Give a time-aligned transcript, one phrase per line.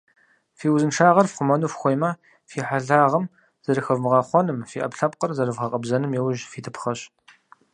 [0.57, 2.09] Фи узыншагъэр фхъумэну фыхуеймэ,
[2.49, 3.25] фи хьэлъагъэм
[3.65, 6.99] зэрыхэвмыгъэхъуэным, фи Ӏэпкълъэпкъыр зэрывгъэкъэбзэным яужь фитыпхъэщ.